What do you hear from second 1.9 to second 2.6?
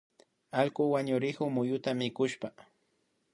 mikushpa